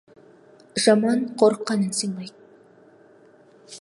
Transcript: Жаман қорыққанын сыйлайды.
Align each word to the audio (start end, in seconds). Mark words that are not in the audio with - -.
Жаман 0.85 1.21
қорыққанын 1.41 1.93
сыйлайды. 1.99 2.51